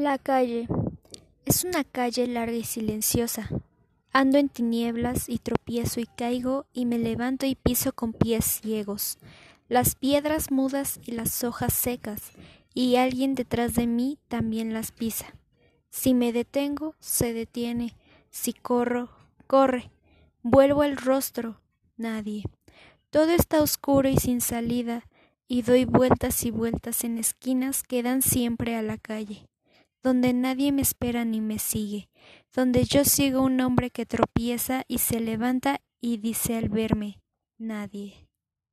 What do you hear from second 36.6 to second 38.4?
verme, nadie.